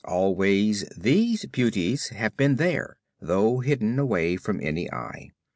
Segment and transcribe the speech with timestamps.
[0.03, 5.29] Always these beauties have been there though hidden away from any eye.